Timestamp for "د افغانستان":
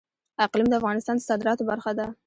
0.69-1.15